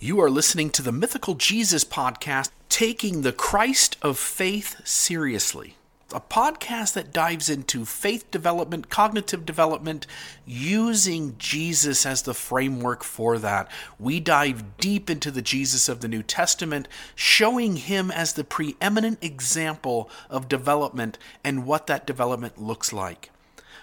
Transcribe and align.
You 0.00 0.20
are 0.20 0.30
listening 0.30 0.70
to 0.70 0.82
the 0.82 0.92
Mythical 0.92 1.34
Jesus 1.34 1.84
podcast, 1.84 2.50
taking 2.68 3.22
the 3.22 3.32
Christ 3.32 3.96
of 4.00 4.16
faith 4.16 4.80
seriously. 4.86 5.74
A 6.14 6.20
podcast 6.20 6.92
that 6.92 7.12
dives 7.12 7.50
into 7.50 7.84
faith 7.84 8.30
development, 8.30 8.90
cognitive 8.90 9.44
development, 9.44 10.06
using 10.46 11.34
Jesus 11.36 12.06
as 12.06 12.22
the 12.22 12.32
framework 12.32 13.02
for 13.02 13.38
that. 13.38 13.68
We 13.98 14.20
dive 14.20 14.78
deep 14.78 15.10
into 15.10 15.32
the 15.32 15.42
Jesus 15.42 15.88
of 15.88 16.00
the 16.00 16.06
New 16.06 16.22
Testament, 16.22 16.86
showing 17.16 17.74
him 17.74 18.12
as 18.12 18.34
the 18.34 18.44
preeminent 18.44 19.18
example 19.20 20.08
of 20.30 20.48
development 20.48 21.18
and 21.42 21.66
what 21.66 21.88
that 21.88 22.06
development 22.06 22.56
looks 22.56 22.92
like. 22.92 23.32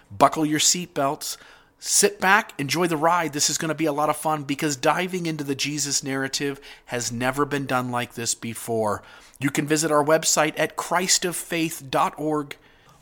Buckle 0.10 0.46
your 0.46 0.60
seatbelts 0.60 1.36
Sit 1.80 2.20
back, 2.20 2.54
enjoy 2.60 2.88
the 2.88 2.98
ride. 2.98 3.34
This 3.34 3.50
is 3.50 3.58
going 3.58 3.70
to 3.70 3.76
be 3.76 3.86
a 3.86 3.94
lot 3.94 4.10
of 4.10 4.18
fun 4.18 4.44
because 4.44 4.76
diving 4.76 5.26
into 5.26 5.44
the 5.44 5.56
Jesus 5.56 6.04
narrative 6.04 6.60
has 6.86 7.12
never 7.12 7.46
been 7.46 7.66
done 7.66 7.92
like 7.92 8.14
this 8.14 8.34
before. 8.34 9.04
You 9.40 9.50
can 9.50 9.68
visit 9.68 9.92
our 9.92 10.04
website 10.04 10.58
at 10.58 10.78
christoffaith.org. 10.78 12.58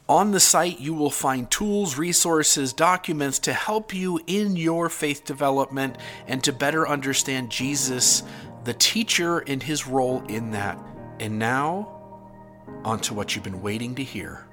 On 0.09 0.31
the 0.31 0.39
site, 0.39 0.81
you 0.81 0.93
will 0.93 1.09
find 1.09 1.49
tools, 1.49 1.97
resources, 1.97 2.73
documents 2.73 3.39
to 3.39 3.53
help 3.53 3.93
you 3.93 4.19
in 4.27 4.57
your 4.57 4.89
faith 4.89 5.23
development 5.23 5.97
and 6.27 6.43
to 6.43 6.51
better 6.51 6.85
understand 6.85 7.49
Jesus, 7.49 8.23
the 8.65 8.73
teacher, 8.73 9.39
and 9.39 9.63
his 9.63 9.87
role 9.87 10.21
in 10.27 10.51
that. 10.51 10.77
And 11.21 11.39
now, 11.39 12.01
on 12.83 12.99
to 13.01 13.13
what 13.13 13.33
you've 13.33 13.45
been 13.45 13.61
waiting 13.61 13.95
to 13.95 14.03
hear. 14.03 14.45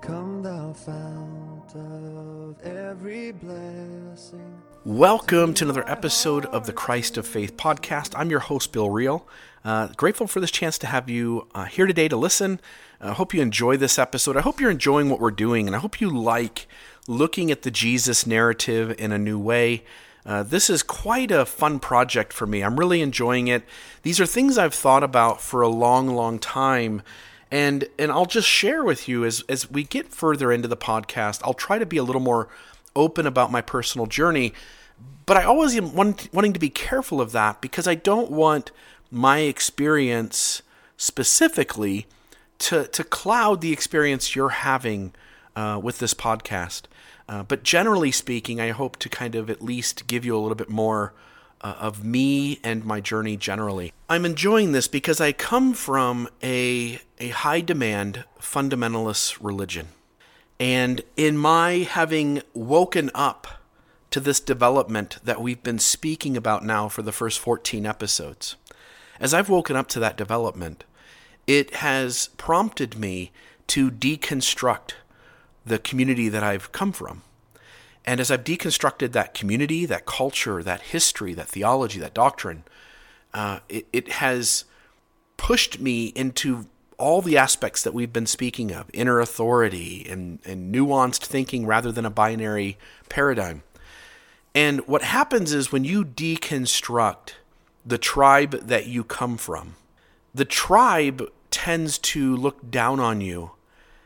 Come 0.00 0.42
thou 0.42 0.72
fount 0.72 1.74
of 1.74 2.56
every 2.62 3.32
blessing. 3.32 4.62
Welcome 4.86 5.52
to 5.54 5.64
another 5.64 5.88
episode 5.88 6.46
of 6.46 6.64
the 6.64 6.72
Christ 6.72 7.18
of 7.18 7.26
Faith 7.26 7.58
podcast. 7.58 8.14
I'm 8.16 8.30
your 8.30 8.40
host, 8.40 8.72
Bill 8.72 8.88
Reel. 8.88 9.28
Uh, 9.62 9.88
grateful 9.88 10.26
for 10.26 10.40
this 10.40 10.50
chance 10.50 10.78
to 10.78 10.86
have 10.86 11.10
you 11.10 11.48
uh, 11.54 11.66
here 11.66 11.86
today 11.86 12.08
to 12.08 12.16
listen. 12.16 12.60
I 12.98 13.12
hope 13.12 13.34
you 13.34 13.42
enjoy 13.42 13.76
this 13.76 13.98
episode. 13.98 14.38
I 14.38 14.40
hope 14.40 14.58
you're 14.58 14.70
enjoying 14.70 15.10
what 15.10 15.20
we're 15.20 15.30
doing, 15.30 15.66
and 15.66 15.76
I 15.76 15.80
hope 15.80 16.00
you 16.00 16.08
like 16.08 16.66
looking 17.06 17.50
at 17.50 17.60
the 17.60 17.70
Jesus 17.70 18.26
narrative 18.26 18.94
in 18.98 19.12
a 19.12 19.18
new 19.18 19.38
way. 19.38 19.84
Uh, 20.24 20.42
this 20.42 20.70
is 20.70 20.82
quite 20.82 21.30
a 21.30 21.44
fun 21.44 21.78
project 21.78 22.32
for 22.32 22.46
me. 22.46 22.62
I'm 22.62 22.78
really 22.78 23.02
enjoying 23.02 23.48
it. 23.48 23.64
These 24.02 24.18
are 24.18 24.26
things 24.26 24.56
I've 24.56 24.74
thought 24.74 25.02
about 25.02 25.42
for 25.42 25.60
a 25.60 25.68
long, 25.68 26.08
long 26.08 26.38
time 26.38 27.02
and 27.50 27.88
and 27.98 28.12
I'll 28.12 28.26
just 28.26 28.48
share 28.48 28.84
with 28.84 29.08
you 29.08 29.24
as 29.24 29.42
as 29.48 29.70
we 29.70 29.82
get 29.84 30.12
further 30.12 30.52
into 30.52 30.68
the 30.68 30.76
podcast, 30.76 31.40
I'll 31.44 31.54
try 31.54 31.78
to 31.78 31.86
be 31.86 31.96
a 31.96 32.02
little 32.02 32.20
more 32.20 32.48
open 32.94 33.26
about 33.26 33.52
my 33.52 33.60
personal 33.60 34.06
journey, 34.06 34.52
but 35.26 35.36
I 35.36 35.44
always 35.44 35.76
am 35.76 35.94
want, 35.94 36.28
wanting 36.32 36.52
to 36.52 36.60
be 36.60 36.70
careful 36.70 37.20
of 37.20 37.32
that 37.32 37.60
because 37.60 37.86
I 37.86 37.94
don't 37.94 38.30
want 38.30 38.70
my 39.10 39.40
experience 39.40 40.62
specifically 40.96 42.06
to 42.58 42.86
to 42.88 43.02
cloud 43.04 43.60
the 43.60 43.72
experience 43.72 44.36
you're 44.36 44.50
having 44.50 45.12
uh, 45.56 45.80
with 45.82 45.98
this 45.98 46.14
podcast. 46.14 46.82
Uh, 47.28 47.44
but 47.44 47.62
generally 47.62 48.10
speaking, 48.10 48.60
I 48.60 48.70
hope 48.70 48.96
to 48.98 49.08
kind 49.08 49.36
of 49.36 49.48
at 49.48 49.62
least 49.62 50.06
give 50.08 50.24
you 50.24 50.36
a 50.36 50.40
little 50.40 50.56
bit 50.56 50.68
more 50.68 51.14
uh, 51.62 51.74
of 51.78 52.04
me 52.04 52.58
and 52.64 52.84
my 52.84 53.00
journey 53.00 53.36
generally. 53.36 53.92
I'm 54.08 54.24
enjoying 54.24 54.72
this 54.72 54.88
because 54.88 55.20
I 55.20 55.32
come 55.32 55.72
from 55.72 56.28
a, 56.42 57.00
a 57.18 57.28
high 57.28 57.60
demand 57.60 58.24
fundamentalist 58.40 59.38
religion. 59.40 59.88
And 60.58 61.02
in 61.16 61.38
my 61.38 61.88
having 61.88 62.42
woken 62.52 63.10
up 63.14 63.46
to 64.10 64.20
this 64.20 64.40
development 64.40 65.18
that 65.24 65.40
we've 65.40 65.62
been 65.62 65.78
speaking 65.78 66.36
about 66.36 66.64
now 66.64 66.88
for 66.88 67.02
the 67.02 67.12
first 67.12 67.38
14 67.38 67.86
episodes, 67.86 68.56
as 69.18 69.32
I've 69.32 69.48
woken 69.48 69.76
up 69.76 69.88
to 69.88 70.00
that 70.00 70.16
development, 70.16 70.84
it 71.46 71.76
has 71.76 72.28
prompted 72.36 72.98
me 72.98 73.32
to 73.68 73.90
deconstruct 73.90 74.92
the 75.64 75.78
community 75.78 76.28
that 76.28 76.42
I've 76.42 76.72
come 76.72 76.92
from. 76.92 77.22
And 78.04 78.20
as 78.20 78.30
I've 78.30 78.44
deconstructed 78.44 79.12
that 79.12 79.34
community, 79.34 79.86
that 79.86 80.06
culture, 80.06 80.62
that 80.62 80.82
history, 80.82 81.34
that 81.34 81.48
theology, 81.48 82.00
that 82.00 82.14
doctrine, 82.14 82.64
uh, 83.34 83.60
it, 83.68 83.86
it 83.92 84.08
has 84.12 84.64
pushed 85.36 85.80
me 85.80 86.06
into 86.08 86.66
all 86.98 87.22
the 87.22 87.36
aspects 87.36 87.82
that 87.82 87.94
we've 87.94 88.12
been 88.12 88.26
speaking 88.26 88.72
of 88.72 88.90
inner 88.92 89.20
authority 89.20 90.06
and, 90.08 90.38
and 90.44 90.74
nuanced 90.74 91.24
thinking 91.24 91.66
rather 91.66 91.90
than 91.90 92.04
a 92.04 92.10
binary 92.10 92.76
paradigm. 93.08 93.62
And 94.54 94.86
what 94.86 95.02
happens 95.02 95.52
is 95.52 95.72
when 95.72 95.84
you 95.84 96.04
deconstruct 96.04 97.34
the 97.86 97.98
tribe 97.98 98.52
that 98.66 98.86
you 98.86 99.02
come 99.04 99.36
from, 99.36 99.76
the 100.34 100.44
tribe 100.44 101.22
tends 101.50 101.98
to 101.98 102.36
look 102.36 102.70
down 102.70 103.00
on 103.00 103.20
you 103.20 103.52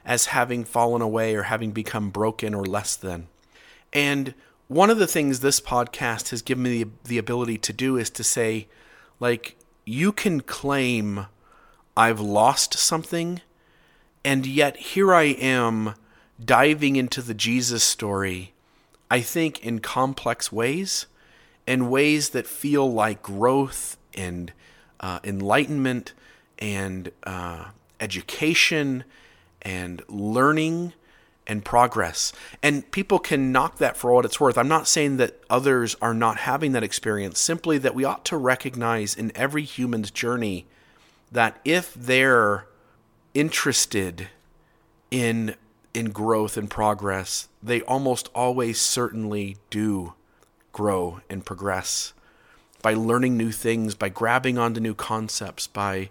as 0.04 0.26
having 0.26 0.64
fallen 0.64 1.02
away 1.02 1.34
or 1.34 1.44
having 1.44 1.72
become 1.72 2.10
broken 2.10 2.54
or 2.54 2.64
less 2.64 2.94
than. 2.94 3.26
And 3.94 4.34
one 4.66 4.90
of 4.90 4.98
the 4.98 5.06
things 5.06 5.40
this 5.40 5.60
podcast 5.60 6.30
has 6.30 6.42
given 6.42 6.64
me 6.64 6.82
the, 6.82 6.90
the 7.04 7.18
ability 7.18 7.58
to 7.58 7.72
do 7.72 7.96
is 7.96 8.10
to 8.10 8.24
say, 8.24 8.66
like, 9.20 9.56
you 9.84 10.10
can 10.12 10.40
claim 10.40 11.26
I've 11.96 12.20
lost 12.20 12.74
something, 12.74 13.40
and 14.24 14.44
yet 14.46 14.76
here 14.76 15.14
I 15.14 15.24
am 15.24 15.94
diving 16.44 16.96
into 16.96 17.22
the 17.22 17.34
Jesus 17.34 17.84
story, 17.84 18.52
I 19.10 19.20
think 19.20 19.64
in 19.64 19.78
complex 19.78 20.50
ways, 20.50 21.06
and 21.66 21.90
ways 21.90 22.30
that 22.30 22.46
feel 22.46 22.92
like 22.92 23.22
growth 23.22 23.96
and 24.14 24.52
uh, 24.98 25.20
enlightenment 25.22 26.14
and 26.58 27.12
uh, 27.22 27.66
education 28.00 29.04
and 29.62 30.02
learning 30.08 30.94
and 31.46 31.64
progress. 31.64 32.32
And 32.62 32.90
people 32.90 33.18
can 33.18 33.52
knock 33.52 33.78
that 33.78 33.96
for 33.96 34.12
what 34.12 34.24
it's 34.24 34.40
worth. 34.40 34.56
I'm 34.56 34.68
not 34.68 34.88
saying 34.88 35.18
that 35.18 35.40
others 35.50 35.94
are 36.00 36.14
not 36.14 36.38
having 36.38 36.72
that 36.72 36.82
experience, 36.82 37.38
simply 37.38 37.78
that 37.78 37.94
we 37.94 38.04
ought 38.04 38.24
to 38.26 38.36
recognize 38.36 39.14
in 39.14 39.32
every 39.34 39.62
human's 39.62 40.10
journey 40.10 40.66
that 41.30 41.60
if 41.64 41.92
they're 41.94 42.66
interested 43.34 44.28
in 45.10 45.56
in 45.92 46.10
growth 46.10 46.56
and 46.56 46.68
progress, 46.68 47.48
they 47.62 47.80
almost 47.82 48.28
always 48.34 48.80
certainly 48.80 49.56
do 49.70 50.14
grow 50.72 51.20
and 51.30 51.46
progress 51.46 52.12
by 52.82 52.92
learning 52.94 53.36
new 53.36 53.52
things, 53.52 53.94
by 53.94 54.08
grabbing 54.08 54.58
onto 54.58 54.80
new 54.80 54.94
concepts, 54.94 55.68
by 55.68 56.10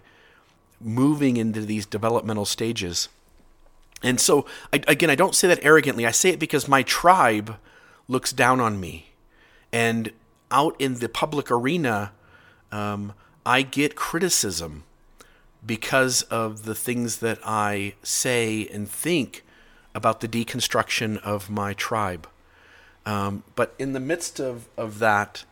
moving 0.80 1.36
into 1.36 1.60
these 1.60 1.86
developmental 1.86 2.46
stages. 2.46 3.08
And 4.04 4.20
so, 4.20 4.46
I, 4.72 4.82
again, 4.86 5.10
I 5.10 5.14
don't 5.14 5.34
say 5.34 5.48
that 5.48 5.58
arrogantly. 5.62 6.06
I 6.06 6.10
say 6.10 6.28
it 6.28 6.38
because 6.38 6.68
my 6.68 6.82
tribe 6.82 7.56
looks 8.06 8.32
down 8.32 8.60
on 8.60 8.78
me. 8.78 9.12
And 9.72 10.12
out 10.50 10.76
in 10.78 10.96
the 10.96 11.08
public 11.08 11.50
arena, 11.50 12.12
um, 12.70 13.14
I 13.46 13.62
get 13.62 13.96
criticism 13.96 14.84
because 15.66 16.22
of 16.22 16.64
the 16.64 16.74
things 16.74 17.18
that 17.18 17.38
I 17.44 17.94
say 18.02 18.68
and 18.68 18.88
think 18.88 19.42
about 19.94 20.20
the 20.20 20.28
deconstruction 20.28 21.18
of 21.22 21.48
my 21.48 21.72
tribe. 21.72 22.28
Um, 23.06 23.42
but 23.56 23.74
in 23.78 23.94
the 23.94 24.00
midst 24.00 24.38
of, 24.38 24.68
of 24.76 24.98
that, 24.98 25.44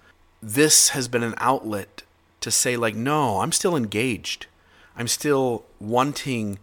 this 0.42 0.90
has 0.90 1.08
been 1.08 1.22
an 1.22 1.34
outlet 1.38 2.02
to 2.40 2.50
say, 2.50 2.76
like, 2.76 2.94
no, 2.94 3.40
I'm 3.40 3.52
still 3.52 3.76
engaged. 3.76 4.46
I'm 4.94 5.08
still 5.08 5.64
wanting 5.80 6.58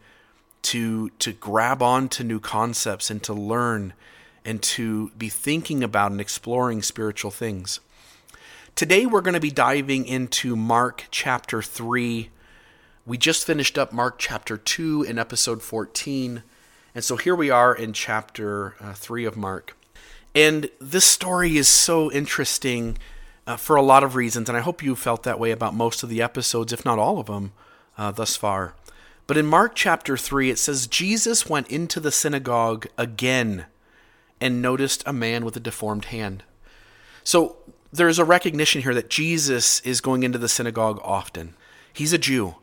to 0.62 1.09
to 1.20 1.31
grab 1.34 1.81
on 1.81 2.09
to 2.09 2.24
new 2.24 2.40
concepts 2.40 3.09
and 3.09 3.22
to 3.24 3.34
learn 3.34 3.94
and 4.46 4.62
to 4.62 5.09
be 5.18 5.30
thinking 5.30 5.84
about 5.84 6.12
and 6.12 6.22
exploring 6.22 6.81
spiritual 6.81 7.31
things. 7.31 7.80
Today 8.75 9.06
we're 9.06 9.22
going 9.22 9.34
to 9.34 9.40
be 9.40 9.52
diving 9.52 10.06
into 10.06 10.56
Mark 10.56 11.06
chapter 11.11 11.61
3. 11.61 12.29
We 13.06 13.17
just 13.17 13.46
finished 13.46 13.78
up 13.78 13.91
Mark 13.91 14.16
chapter 14.17 14.58
2 14.58 15.03
in 15.03 15.20
episode 15.20 15.61
14. 15.61 16.44
And 16.96 17.03
so 17.03 17.17
here 17.17 17.35
we 17.35 17.50
are 17.50 17.76
in 17.76 17.94
chapter 17.94 18.76
uh, 18.79 18.94
3 18.94 19.26
of 19.26 19.35
Mark. 19.35 19.76
And 20.34 20.70
this 20.79 21.06
story 21.06 21.58
is 21.58 21.67
so 21.67 22.11
interesting 22.11 22.97
uh, 23.47 23.58
for 23.58 23.76
a 23.76 23.82
lot 23.82 24.03
of 24.03 24.16
reasons, 24.16 24.47
and 24.47 24.58
I 24.58 24.61
hope 24.61 24.84
you 24.84 24.96
felt 24.96 25.23
that 25.23 25.40
way 25.40 25.52
about 25.52 25.73
most 25.73 26.03
of 26.03 26.09
the 26.09 26.22
episodes, 26.22 26.72
if 26.72 26.85
not 26.85 27.00
all 27.00 27.20
of 27.20 27.26
them, 27.26 27.52
uh, 27.97 28.11
thus 28.11 28.35
far. 28.35 28.76
But 29.29 29.37
in 29.37 29.46
Mark 29.46 29.76
chapter 29.76 30.17
3, 30.17 30.49
it 30.49 30.58
says 30.58 30.87
Jesus 30.87 31.47
went 31.47 31.67
into 31.67 31.99
the 31.99 32.11
synagogue 32.11 32.87
again 32.97 33.67
and 34.41 34.59
noticed 34.59 35.03
a 35.05 35.14
man 35.14 35.46
with 35.46 35.55
a 35.55 35.59
deformed 35.59 36.05
hand. 36.05 36.43
So 37.23 37.58
there's 37.93 38.17
a 38.17 38.26
recognition 38.26 38.81
here 38.81 38.96
that 38.96 39.11
Jesus 39.11 39.81
is 39.81 40.02
going 40.02 40.23
into 40.23 40.40
the 40.40 40.49
synagogue 40.49 40.99
often. 41.03 41.53
He's 41.93 42.11
a 42.11 42.17
Jew. 42.17 42.55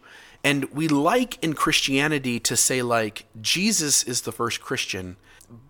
And 0.43 0.65
we 0.73 0.89
like 0.89 1.41
in 1.41 1.53
Christianity 1.53 2.41
to 2.41 2.57
say, 2.57 2.83
like, 2.83 3.27
Jesus 3.41 4.03
is 4.03 4.23
the 4.23 4.33
first 4.33 4.61
Christian. 4.61 5.19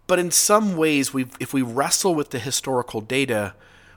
But 0.07 0.19
in 0.19 0.31
some 0.31 0.79
ways, 0.79 1.13
we 1.13 1.27
if 1.39 1.53
we 1.53 1.61
wrestle 1.61 2.15
with 2.15 2.31
the 2.31 2.39
historical 2.39 3.03
data, 3.03 3.53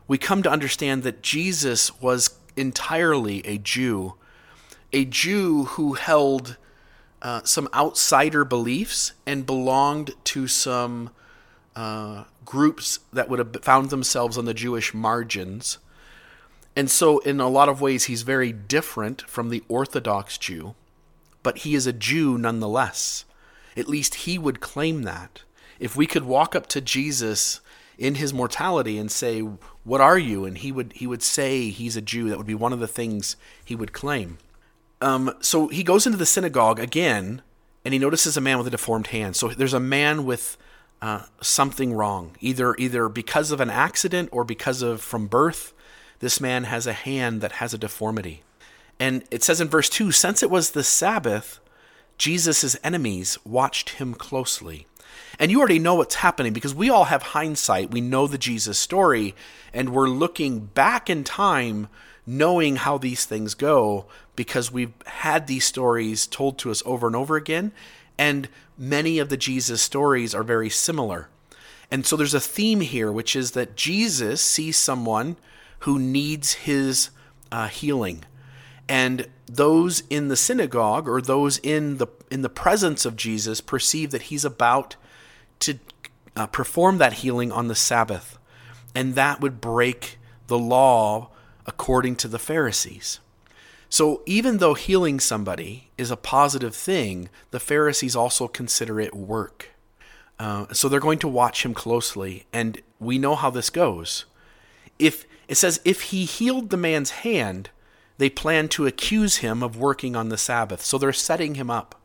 we 0.05 0.17
come 0.17 0.43
to 0.43 0.51
understand 0.51 1.03
that 1.03 1.23
Jesus 1.23 2.01
was 2.01 2.31
entirely 2.57 3.39
a 3.47 3.57
Jew, 3.57 4.15
a 4.91 5.05
Jew 5.05 5.63
who 5.63 5.93
held 5.93 6.57
uh, 7.21 7.41
some 7.43 7.67
outsider 7.73 8.45
beliefs 8.45 9.13
and 9.25 9.45
belonged 9.45 10.11
to 10.25 10.47
some 10.47 11.09
uh, 11.75 12.23
groups 12.45 12.99
that 13.13 13.29
would 13.29 13.39
have 13.39 13.63
found 13.63 13.89
themselves 13.89 14.37
on 14.37 14.45
the 14.45 14.53
Jewish 14.53 14.93
margins. 14.93 15.77
And 16.75 16.89
so, 16.89 17.19
in 17.19 17.39
a 17.39 17.49
lot 17.49 17.69
of 17.69 17.81
ways, 17.81 18.05
he's 18.05 18.21
very 18.21 18.51
different 18.51 19.21
from 19.23 19.49
the 19.49 19.63
Orthodox 19.67 20.37
Jew, 20.37 20.75
but 21.43 21.59
he 21.59 21.75
is 21.75 21.87
a 21.87 21.93
Jew 21.93 22.37
nonetheless. 22.37 23.25
At 23.75 23.89
least 23.89 24.15
he 24.15 24.37
would 24.37 24.61
claim 24.61 25.03
that. 25.03 25.43
If 25.79 25.95
we 25.95 26.07
could 26.07 26.23
walk 26.23 26.55
up 26.55 26.67
to 26.67 26.81
Jesus 26.81 27.61
in 27.97 28.15
his 28.15 28.33
mortality 28.33 28.97
and 28.97 29.11
say, 29.11 29.41
"What 29.83 30.01
are 30.01 30.17
you?" 30.17 30.45
and 30.45 30.57
he 30.57 30.71
would 30.71 30.93
he 30.93 31.07
would 31.07 31.23
say 31.23 31.69
he's 31.69 31.95
a 31.95 32.01
Jew, 32.01 32.29
that 32.29 32.37
would 32.37 32.47
be 32.47 32.55
one 32.55 32.73
of 32.73 32.79
the 32.79 32.87
things 32.87 33.35
he 33.63 33.75
would 33.75 33.93
claim. 33.93 34.37
Um, 35.01 35.33
so 35.39 35.67
he 35.67 35.83
goes 35.83 36.05
into 36.05 36.17
the 36.17 36.25
synagogue 36.25 36.79
again, 36.79 37.41
and 37.85 37.93
he 37.93 37.99
notices 37.99 38.35
a 38.35 38.41
man 38.41 38.57
with 38.57 38.67
a 38.67 38.71
deformed 38.71 39.07
hand. 39.07 39.35
So 39.35 39.49
there's 39.49 39.73
a 39.73 39.79
man 39.79 40.25
with 40.25 40.57
uh, 41.01 41.23
something 41.41 41.93
wrong, 41.93 42.35
either 42.41 42.75
either 42.77 43.07
because 43.07 43.51
of 43.51 43.61
an 43.61 43.69
accident 43.69 44.29
or 44.31 44.43
because 44.43 44.81
of 44.81 45.01
from 45.01 45.27
birth. 45.27 45.73
This 46.19 46.41
man 46.41 46.65
has 46.65 46.85
a 46.85 46.93
hand 46.93 47.39
that 47.41 47.53
has 47.53 47.73
a 47.73 47.77
deformity. 47.77 48.43
And 48.99 49.23
it 49.31 49.43
says 49.43 49.61
in 49.61 49.69
verse 49.69 49.89
2 49.89 50.11
Since 50.11 50.43
it 50.43 50.51
was 50.51 50.71
the 50.71 50.83
Sabbath, 50.83 51.59
Jesus' 52.17 52.75
enemies 52.83 53.37
watched 53.45 53.91
him 53.91 54.13
closely. 54.13 54.85
And 55.39 55.49
you 55.49 55.59
already 55.59 55.79
know 55.79 55.95
what's 55.95 56.15
happening 56.15 56.51
because 56.51 56.75
we 56.75 56.89
all 56.89 57.05
have 57.05 57.23
hindsight. 57.23 57.91
We 57.91 58.01
know 58.01 58.27
the 58.27 58.37
Jesus 58.37 58.77
story, 58.77 59.35
and 59.73 59.93
we're 59.93 60.09
looking 60.09 60.59
back 60.59 61.09
in 61.09 61.23
time 61.23 61.87
knowing 62.29 62.75
how 62.75 62.95
these 62.95 63.25
things 63.25 63.55
go 63.55 64.05
because 64.35 64.71
we've 64.71 64.93
had 65.07 65.47
these 65.47 65.65
stories 65.65 66.27
told 66.27 66.59
to 66.59 66.69
us 66.69 66.83
over 66.85 67.07
and 67.07 67.15
over 67.15 67.35
again. 67.35 67.71
And 68.19 68.47
many 68.77 69.17
of 69.17 69.29
the 69.29 69.37
Jesus 69.37 69.81
stories 69.81 70.35
are 70.35 70.43
very 70.43 70.69
similar. 70.69 71.27
And 71.89 72.05
so 72.05 72.15
there's 72.15 72.35
a 72.35 72.39
theme 72.39 72.81
here, 72.81 73.11
which 73.11 73.35
is 73.35 73.51
that 73.51 73.75
Jesus 73.75 74.41
sees 74.41 74.77
someone 74.77 75.37
who 75.79 75.97
needs 75.97 76.53
his 76.53 77.09
uh, 77.51 77.67
healing. 77.67 78.23
And 78.87 79.27
those 79.47 80.03
in 80.11 80.27
the 80.27 80.35
synagogue 80.35 81.09
or 81.09 81.21
those 81.21 81.57
in 81.57 81.97
the 81.97 82.07
in 82.29 82.43
the 82.43 82.49
presence 82.49 83.05
of 83.05 83.15
Jesus 83.15 83.59
perceive 83.59 84.11
that 84.11 84.23
he's 84.23 84.45
about 84.45 84.95
to 85.61 85.79
uh, 86.35 86.45
perform 86.45 86.99
that 86.99 87.13
healing 87.13 87.51
on 87.51 87.67
the 87.67 87.75
Sabbath, 87.75 88.37
and 88.93 89.15
that 89.15 89.41
would 89.41 89.59
break 89.59 90.19
the 90.45 90.59
law 90.59 91.31
according 91.69 92.15
to 92.15 92.27
the 92.27 92.39
Pharisees. 92.39 93.19
So, 93.89 94.23
even 94.25 94.57
though 94.57 94.73
healing 94.73 95.19
somebody 95.19 95.89
is 95.97 96.09
a 96.09 96.17
positive 96.17 96.75
thing, 96.75 97.29
the 97.51 97.59
Pharisees 97.59 98.15
also 98.15 98.47
consider 98.47 98.99
it 98.99 99.15
work. 99.15 99.69
Uh, 100.39 100.65
so, 100.73 100.89
they're 100.89 100.99
going 100.99 101.19
to 101.19 101.27
watch 101.27 101.63
him 101.63 101.75
closely, 101.75 102.45
and 102.51 102.81
we 102.99 103.19
know 103.19 103.35
how 103.35 103.51
this 103.51 103.69
goes. 103.69 104.25
If 104.97 105.25
it 105.47 105.55
says, 105.55 105.79
if 105.85 106.01
he 106.09 106.25
healed 106.25 106.69
the 106.71 106.77
man's 106.77 107.11
hand, 107.11 107.69
they 108.17 108.29
plan 108.29 108.67
to 108.69 108.87
accuse 108.87 109.37
him 109.37 109.63
of 109.63 109.77
working 109.77 110.15
on 110.15 110.29
the 110.29 110.37
Sabbath. 110.37 110.81
So, 110.81 110.97
they're 110.97 111.13
setting 111.13 111.53
him 111.55 111.69
up. 111.69 111.95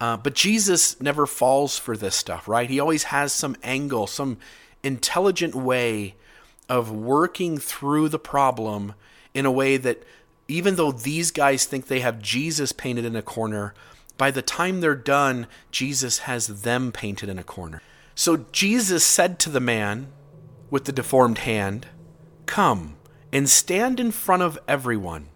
Uh, 0.00 0.16
but 0.16 0.34
Jesus 0.34 1.00
never 1.00 1.26
falls 1.26 1.78
for 1.78 1.96
this 1.96 2.14
stuff, 2.14 2.46
right? 2.46 2.70
He 2.70 2.80
always 2.80 3.04
has 3.04 3.32
some 3.32 3.56
angle, 3.62 4.06
some 4.06 4.38
intelligent 4.82 5.54
way 5.54 6.14
of 6.70 6.90
working 6.90 7.58
through 7.58 8.08
the 8.08 8.18
problem 8.18 8.94
in 9.34 9.44
a 9.44 9.50
way 9.50 9.76
that 9.76 10.04
even 10.46 10.76
though 10.76 10.92
these 10.92 11.32
guys 11.32 11.66
think 11.66 11.86
they 11.88 12.00
have 12.00 12.22
Jesus 12.22 12.72
painted 12.72 13.04
in 13.04 13.16
a 13.16 13.22
corner, 13.22 13.74
by 14.16 14.30
the 14.30 14.40
time 14.40 14.80
they're 14.80 14.94
done, 14.94 15.48
Jesus 15.72 16.20
has 16.20 16.62
them 16.62 16.92
painted 16.92 17.28
in 17.28 17.38
a 17.38 17.44
corner. 17.44 17.82
So 18.14 18.46
Jesus 18.52 19.04
said 19.04 19.38
to 19.40 19.50
the 19.50 19.60
man 19.60 20.08
with 20.70 20.84
the 20.84 20.92
deformed 20.92 21.38
hand, 21.38 21.88
Come 22.46 22.96
and 23.32 23.48
stand 23.48 23.98
in 23.98 24.12
front 24.12 24.42
of 24.42 24.58
everyone. 24.68 25.28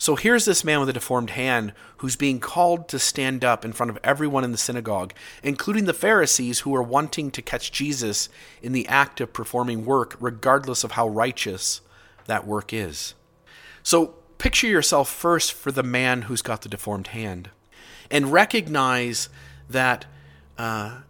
So 0.00 0.14
here's 0.14 0.44
this 0.44 0.62
man 0.62 0.78
with 0.78 0.88
a 0.88 0.92
deformed 0.92 1.30
hand 1.30 1.72
who's 1.98 2.14
being 2.14 2.38
called 2.38 2.88
to 2.88 3.00
stand 3.00 3.44
up 3.44 3.64
in 3.64 3.72
front 3.72 3.90
of 3.90 3.98
everyone 4.04 4.44
in 4.44 4.52
the 4.52 4.58
synagogue, 4.58 5.12
including 5.42 5.86
the 5.86 5.92
Pharisees 5.92 6.60
who 6.60 6.74
are 6.76 6.82
wanting 6.82 7.32
to 7.32 7.42
catch 7.42 7.72
Jesus 7.72 8.28
in 8.62 8.70
the 8.70 8.86
act 8.86 9.20
of 9.20 9.32
performing 9.32 9.84
work, 9.84 10.16
regardless 10.20 10.84
of 10.84 10.92
how 10.92 11.08
righteous 11.08 11.80
that 12.26 12.46
work 12.46 12.72
is. 12.72 13.14
So 13.82 14.14
picture 14.38 14.68
yourself 14.68 15.08
first 15.08 15.52
for 15.52 15.72
the 15.72 15.82
man 15.82 16.22
who's 16.22 16.42
got 16.42 16.62
the 16.62 16.68
deformed 16.68 17.08
hand 17.08 17.50
and 18.08 18.32
recognize 18.32 19.28
that 19.68 20.06
uh, 20.56 21.00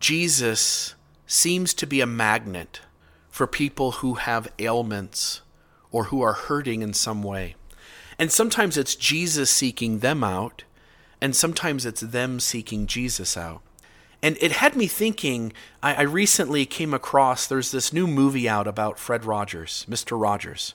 Jesus 0.00 0.94
seems 1.26 1.74
to 1.74 1.86
be 1.86 2.00
a 2.00 2.06
magnet 2.06 2.80
for 3.28 3.46
people 3.46 3.92
who 3.92 4.14
have 4.14 4.50
ailments 4.58 5.42
or 5.90 6.04
who 6.04 6.22
are 6.22 6.32
hurting 6.32 6.80
in 6.80 6.94
some 6.94 7.22
way. 7.22 7.54
And 8.18 8.32
sometimes 8.32 8.76
it's 8.76 8.96
Jesus 8.96 9.50
seeking 9.50 10.00
them 10.00 10.24
out, 10.24 10.64
and 11.20 11.36
sometimes 11.36 11.86
it's 11.86 12.00
them 12.00 12.40
seeking 12.40 12.86
Jesus 12.86 13.36
out. 13.36 13.62
And 14.22 14.36
it 14.40 14.52
had 14.52 14.74
me 14.74 14.88
thinking, 14.88 15.52
I, 15.82 15.94
I 15.94 16.02
recently 16.02 16.66
came 16.66 16.92
across, 16.92 17.46
there's 17.46 17.70
this 17.70 17.92
new 17.92 18.06
movie 18.06 18.48
out 18.48 18.66
about 18.66 18.98
Fred 18.98 19.24
Rogers, 19.24 19.86
Mr. 19.88 20.20
Rogers. 20.20 20.74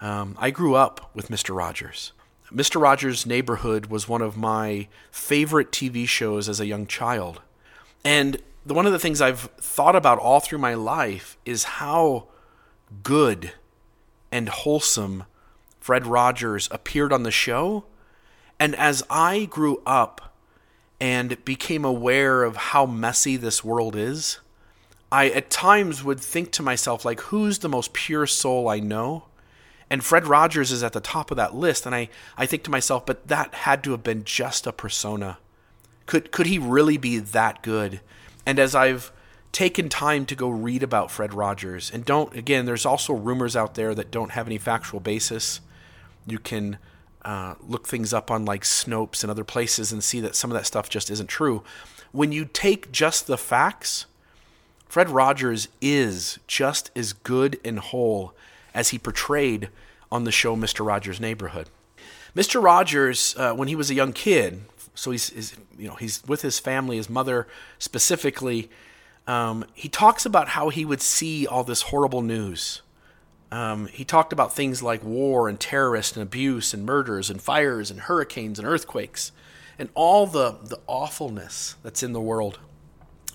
Um, 0.00 0.36
I 0.38 0.50
grew 0.50 0.76
up 0.76 1.10
with 1.14 1.28
Mr. 1.28 1.56
Rogers. 1.56 2.12
Mr. 2.52 2.80
Rogers' 2.80 3.26
Neighborhood 3.26 3.86
was 3.86 4.08
one 4.08 4.22
of 4.22 4.36
my 4.36 4.88
favorite 5.10 5.72
TV 5.72 6.06
shows 6.06 6.48
as 6.48 6.60
a 6.60 6.66
young 6.66 6.86
child. 6.86 7.42
And 8.04 8.40
the, 8.64 8.74
one 8.74 8.86
of 8.86 8.92
the 8.92 8.98
things 8.98 9.20
I've 9.20 9.40
thought 9.58 9.96
about 9.96 10.18
all 10.18 10.40
through 10.40 10.58
my 10.58 10.74
life 10.74 11.36
is 11.44 11.64
how 11.64 12.28
good 13.02 13.52
and 14.30 14.48
wholesome 14.48 15.24
Fred 15.88 16.06
Rogers 16.06 16.68
appeared 16.70 17.14
on 17.14 17.22
the 17.22 17.30
show. 17.30 17.86
And 18.60 18.76
as 18.76 19.02
I 19.08 19.46
grew 19.46 19.80
up 19.86 20.36
and 21.00 21.42
became 21.46 21.82
aware 21.82 22.42
of 22.42 22.56
how 22.56 22.84
messy 22.84 23.38
this 23.38 23.64
world 23.64 23.96
is, 23.96 24.38
I 25.10 25.30
at 25.30 25.48
times 25.48 26.04
would 26.04 26.20
think 26.20 26.52
to 26.52 26.62
myself, 26.62 27.06
like, 27.06 27.20
who's 27.20 27.60
the 27.60 27.70
most 27.70 27.94
pure 27.94 28.26
soul 28.26 28.68
I 28.68 28.80
know? 28.80 29.28
And 29.88 30.04
Fred 30.04 30.26
Rogers 30.26 30.72
is 30.72 30.82
at 30.82 30.92
the 30.92 31.00
top 31.00 31.30
of 31.30 31.38
that 31.38 31.54
list. 31.54 31.86
And 31.86 31.94
I, 31.94 32.10
I 32.36 32.44
think 32.44 32.64
to 32.64 32.70
myself, 32.70 33.06
but 33.06 33.28
that 33.28 33.54
had 33.54 33.82
to 33.84 33.92
have 33.92 34.02
been 34.02 34.24
just 34.24 34.66
a 34.66 34.74
persona. 34.74 35.38
Could, 36.04 36.32
could 36.32 36.48
he 36.48 36.58
really 36.58 36.98
be 36.98 37.18
that 37.18 37.62
good? 37.62 38.02
And 38.44 38.58
as 38.58 38.74
I've 38.74 39.10
taken 39.52 39.88
time 39.88 40.26
to 40.26 40.34
go 40.34 40.50
read 40.50 40.82
about 40.82 41.10
Fred 41.10 41.32
Rogers, 41.32 41.90
and 41.90 42.04
don't, 42.04 42.36
again, 42.36 42.66
there's 42.66 42.84
also 42.84 43.14
rumors 43.14 43.56
out 43.56 43.74
there 43.74 43.94
that 43.94 44.10
don't 44.10 44.32
have 44.32 44.46
any 44.46 44.58
factual 44.58 45.00
basis. 45.00 45.62
You 46.30 46.38
can 46.38 46.78
uh, 47.22 47.54
look 47.66 47.86
things 47.86 48.12
up 48.12 48.30
on 48.30 48.44
like 48.44 48.62
Snopes 48.62 49.22
and 49.22 49.30
other 49.30 49.44
places 49.44 49.92
and 49.92 50.02
see 50.02 50.20
that 50.20 50.36
some 50.36 50.50
of 50.50 50.56
that 50.56 50.66
stuff 50.66 50.88
just 50.88 51.10
isn't 51.10 51.28
true. 51.28 51.62
When 52.12 52.32
you 52.32 52.44
take 52.44 52.90
just 52.92 53.26
the 53.26 53.36
facts, 53.36 54.06
Fred 54.88 55.10
Rogers 55.10 55.68
is 55.80 56.38
just 56.46 56.90
as 56.96 57.12
good 57.12 57.60
and 57.64 57.78
whole 57.78 58.32
as 58.74 58.90
he 58.90 58.98
portrayed 58.98 59.68
on 60.10 60.24
the 60.24 60.32
show 60.32 60.56
Mr. 60.56 60.86
Rogers' 60.86 61.20
Neighborhood. 61.20 61.68
Mr. 62.34 62.62
Rogers, 62.62 63.34
uh, 63.36 63.52
when 63.52 63.68
he 63.68 63.76
was 63.76 63.90
a 63.90 63.94
young 63.94 64.12
kid, 64.12 64.62
so 64.94 65.10
he's, 65.10 65.30
he's, 65.30 65.56
you 65.76 65.88
know 65.88 65.94
he's 65.94 66.22
with 66.26 66.42
his 66.42 66.58
family, 66.58 66.96
his 66.96 67.10
mother 67.10 67.46
specifically. 67.78 68.70
Um, 69.26 69.64
he 69.74 69.88
talks 69.88 70.24
about 70.24 70.48
how 70.48 70.70
he 70.70 70.84
would 70.84 71.02
see 71.02 71.46
all 71.46 71.62
this 71.62 71.82
horrible 71.82 72.22
news 72.22 72.80
um, 73.50 73.86
he 73.86 74.04
talked 74.04 74.32
about 74.32 74.54
things 74.54 74.82
like 74.82 75.02
war 75.02 75.48
and 75.48 75.58
terrorists 75.58 76.16
and 76.16 76.22
abuse 76.22 76.74
and 76.74 76.84
murders 76.84 77.30
and 77.30 77.40
fires 77.40 77.90
and 77.90 78.00
hurricanes 78.00 78.58
and 78.58 78.68
earthquakes 78.68 79.32
and 79.78 79.88
all 79.94 80.26
the, 80.26 80.56
the 80.62 80.78
awfulness 80.86 81.76
that's 81.82 82.02
in 82.02 82.12
the 82.12 82.20
world. 82.20 82.58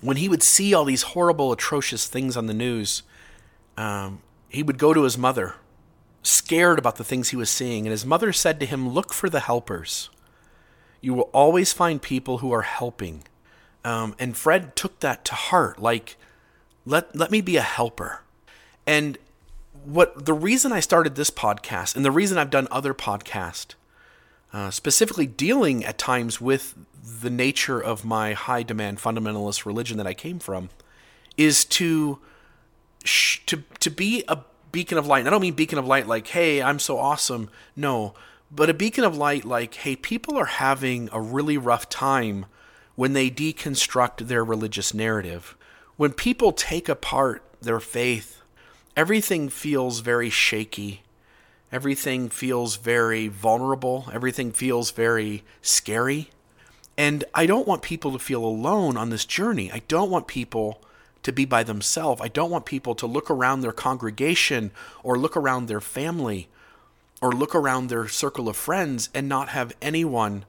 When 0.00 0.18
he 0.18 0.28
would 0.28 0.42
see 0.42 0.74
all 0.74 0.84
these 0.84 1.02
horrible, 1.02 1.50
atrocious 1.50 2.06
things 2.06 2.36
on 2.36 2.46
the 2.46 2.54
news, 2.54 3.02
um, 3.76 4.20
he 4.48 4.62
would 4.62 4.78
go 4.78 4.92
to 4.92 5.02
his 5.02 5.16
mother, 5.18 5.54
scared 6.22 6.78
about 6.78 6.96
the 6.96 7.04
things 7.04 7.30
he 7.30 7.36
was 7.36 7.50
seeing. 7.50 7.86
And 7.86 7.90
his 7.90 8.04
mother 8.04 8.32
said 8.32 8.60
to 8.60 8.66
him, 8.66 8.88
Look 8.88 9.12
for 9.12 9.30
the 9.30 9.40
helpers. 9.40 10.10
You 11.00 11.14
will 11.14 11.30
always 11.32 11.72
find 11.72 12.00
people 12.00 12.38
who 12.38 12.52
are 12.52 12.62
helping. 12.62 13.24
Um, 13.84 14.14
and 14.18 14.36
Fred 14.36 14.76
took 14.76 15.00
that 15.00 15.24
to 15.26 15.34
heart, 15.34 15.80
like, 15.80 16.16
let, 16.86 17.16
let 17.16 17.30
me 17.30 17.40
be 17.40 17.56
a 17.56 17.62
helper. 17.62 18.20
And 18.86 19.18
what 19.84 20.26
the 20.26 20.32
reason 20.34 20.72
I 20.72 20.80
started 20.80 21.14
this 21.14 21.30
podcast 21.30 21.96
and 21.96 22.04
the 22.04 22.10
reason 22.10 22.38
I've 22.38 22.50
done 22.50 22.68
other 22.70 22.94
podcasts, 22.94 23.74
uh, 24.52 24.70
specifically 24.70 25.26
dealing 25.26 25.84
at 25.84 25.98
times 25.98 26.40
with 26.40 26.74
the 27.02 27.30
nature 27.30 27.80
of 27.80 28.04
my 28.04 28.32
high 28.32 28.62
demand 28.62 28.98
fundamentalist 28.98 29.66
religion 29.66 29.98
that 29.98 30.06
I 30.06 30.14
came 30.14 30.38
from, 30.38 30.70
is 31.36 31.64
to 31.66 32.18
sh- 33.04 33.40
to 33.46 33.62
to 33.80 33.90
be 33.90 34.24
a 34.28 34.38
beacon 34.72 34.98
of 34.98 35.06
light. 35.06 35.20
And 35.20 35.28
I 35.28 35.30
don't 35.30 35.42
mean 35.42 35.54
beacon 35.54 35.78
of 35.78 35.86
light 35.86 36.06
like, 36.06 36.26
hey, 36.28 36.62
I'm 36.62 36.78
so 36.78 36.98
awesome. 36.98 37.50
No, 37.76 38.14
but 38.50 38.70
a 38.70 38.74
beacon 38.74 39.04
of 39.04 39.16
light 39.16 39.44
like, 39.44 39.74
hey, 39.74 39.96
people 39.96 40.36
are 40.36 40.46
having 40.46 41.08
a 41.12 41.20
really 41.20 41.58
rough 41.58 41.88
time 41.88 42.46
when 42.94 43.12
they 43.12 43.30
deconstruct 43.30 44.28
their 44.28 44.44
religious 44.44 44.94
narrative. 44.94 45.56
When 45.96 46.12
people 46.12 46.52
take 46.52 46.88
apart 46.88 47.42
their 47.60 47.80
faith, 47.80 48.42
everything 48.96 49.48
feels 49.48 50.00
very 50.00 50.30
shaky. 50.30 51.02
Everything 51.72 52.28
feels 52.28 52.76
very 52.76 53.28
vulnerable. 53.28 54.08
Everything 54.12 54.52
feels 54.52 54.90
very 54.90 55.42
scary. 55.60 56.30
And 56.96 57.24
I 57.34 57.46
don't 57.46 57.66
want 57.66 57.82
people 57.82 58.12
to 58.12 58.18
feel 58.18 58.44
alone 58.44 58.96
on 58.96 59.10
this 59.10 59.24
journey. 59.24 59.72
I 59.72 59.82
don't 59.88 60.10
want 60.10 60.28
people 60.28 60.80
to 61.24 61.32
be 61.32 61.44
by 61.44 61.64
themselves. 61.64 62.20
I 62.22 62.28
don't 62.28 62.50
want 62.50 62.66
people 62.66 62.94
to 62.94 63.06
look 63.06 63.30
around 63.30 63.60
their 63.60 63.72
congregation 63.72 64.70
or 65.02 65.18
look 65.18 65.36
around 65.36 65.66
their 65.66 65.80
family 65.80 66.48
or 67.20 67.32
look 67.32 67.54
around 67.54 67.88
their 67.88 68.06
circle 68.06 68.48
of 68.48 68.56
friends 68.56 69.08
and 69.14 69.28
not 69.28 69.48
have 69.48 69.74
anyone 69.82 70.44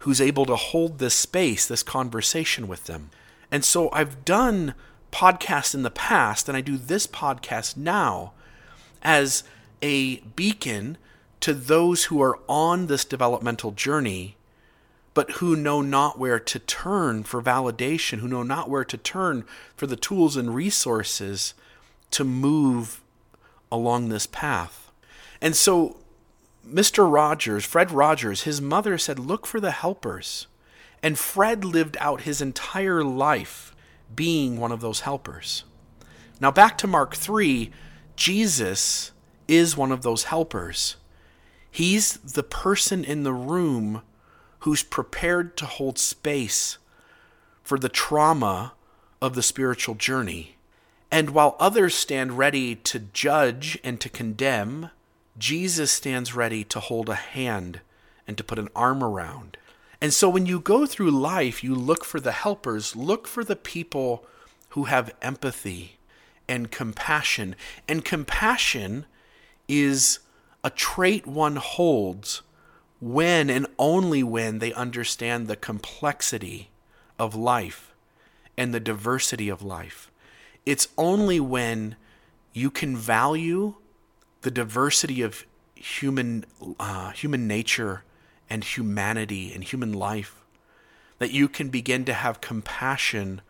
who's 0.00 0.20
able 0.20 0.44
to 0.44 0.56
hold 0.56 0.98
this 0.98 1.14
space, 1.14 1.66
this 1.66 1.82
conversation 1.82 2.68
with 2.68 2.84
them. 2.84 3.10
And 3.50 3.64
so 3.64 3.88
I've 3.92 4.24
done 4.24 4.74
podcasts 5.12 5.74
in 5.74 5.82
the 5.82 5.90
past, 5.90 6.48
and 6.48 6.56
I 6.56 6.60
do 6.60 6.76
this 6.76 7.06
podcast 7.06 7.76
now 7.76 8.32
as 9.02 9.44
a 9.82 10.16
beacon 10.16 10.98
to 11.40 11.54
those 11.54 12.04
who 12.04 12.20
are 12.20 12.38
on 12.48 12.86
this 12.86 13.04
developmental 13.04 13.70
journey, 13.70 14.36
but 15.14 15.32
who 15.32 15.56
know 15.56 15.80
not 15.80 16.18
where 16.18 16.40
to 16.40 16.58
turn 16.58 17.22
for 17.22 17.42
validation, 17.42 18.18
who 18.18 18.28
know 18.28 18.42
not 18.42 18.68
where 18.68 18.84
to 18.84 18.96
turn 18.96 19.44
for 19.76 19.86
the 19.86 19.96
tools 19.96 20.36
and 20.36 20.54
resources 20.54 21.54
to 22.10 22.24
move 22.24 23.00
along 23.70 24.08
this 24.08 24.26
path. 24.26 24.90
And 25.40 25.54
so, 25.54 25.96
Mr. 26.66 27.10
Rogers, 27.10 27.64
Fred 27.64 27.90
Rogers, 27.90 28.42
his 28.42 28.60
mother 28.60 28.98
said, 28.98 29.18
Look 29.18 29.46
for 29.46 29.60
the 29.60 29.70
helpers. 29.70 30.46
And 31.02 31.18
Fred 31.18 31.64
lived 31.64 31.96
out 32.00 32.22
his 32.22 32.40
entire 32.40 33.04
life 33.04 33.75
being 34.14 34.58
one 34.58 34.72
of 34.72 34.80
those 34.80 35.00
helpers. 35.00 35.64
Now, 36.40 36.50
back 36.50 36.76
to 36.78 36.86
Mark 36.86 37.14
3, 37.16 37.70
Jesus 38.14 39.12
is 39.48 39.76
one 39.76 39.92
of 39.92 40.02
those 40.02 40.24
helpers. 40.24 40.96
He's 41.70 42.14
the 42.14 42.42
person 42.42 43.04
in 43.04 43.22
the 43.22 43.32
room 43.32 44.02
who's 44.60 44.82
prepared 44.82 45.56
to 45.58 45.66
hold 45.66 45.98
space 45.98 46.78
for 47.62 47.78
the 47.78 47.88
trauma 47.88 48.72
of 49.20 49.34
the 49.34 49.42
spiritual 49.42 49.94
journey. 49.94 50.56
And 51.10 51.30
while 51.30 51.56
others 51.60 51.94
stand 51.94 52.38
ready 52.38 52.74
to 52.74 52.98
judge 52.98 53.78
and 53.84 54.00
to 54.00 54.08
condemn, 54.08 54.90
Jesus 55.38 55.92
stands 55.92 56.34
ready 56.34 56.64
to 56.64 56.80
hold 56.80 57.08
a 57.08 57.14
hand 57.14 57.80
and 58.26 58.36
to 58.38 58.44
put 58.44 58.58
an 58.58 58.68
arm 58.74 59.04
around. 59.04 59.56
And 60.00 60.12
so 60.12 60.28
when 60.28 60.46
you 60.46 60.60
go 60.60 60.86
through 60.86 61.10
life, 61.10 61.64
you 61.64 61.74
look 61.74 62.04
for 62.04 62.20
the 62.20 62.32
helpers, 62.32 62.94
look 62.94 63.26
for 63.26 63.44
the 63.44 63.56
people 63.56 64.24
who 64.70 64.84
have 64.84 65.14
empathy 65.22 65.98
and 66.48 66.70
compassion. 66.70 67.56
And 67.88 68.04
compassion 68.04 69.06
is 69.68 70.20
a 70.62 70.70
trait 70.70 71.26
one 71.26 71.56
holds 71.56 72.42
when 73.00 73.50
and 73.50 73.66
only 73.78 74.22
when 74.22 74.58
they 74.58 74.72
understand 74.72 75.46
the 75.46 75.56
complexity 75.56 76.70
of 77.18 77.34
life 77.34 77.94
and 78.56 78.72
the 78.74 78.80
diversity 78.80 79.48
of 79.48 79.62
life. 79.62 80.10
It's 80.64 80.88
only 80.96 81.40
when 81.40 81.96
you 82.52 82.70
can 82.70 82.96
value 82.96 83.74
the 84.42 84.50
diversity 84.50 85.22
of 85.22 85.46
human 85.74 86.44
uh, 86.80 87.10
human 87.10 87.46
nature 87.46 88.02
and 88.48 88.64
humanity 88.64 89.52
and 89.52 89.64
human 89.64 89.92
life 89.92 90.44
that 91.18 91.30
you 91.30 91.48
can 91.48 91.68
begin 91.68 92.04
to 92.04 92.12
have 92.14 92.40
compassion 92.40 93.40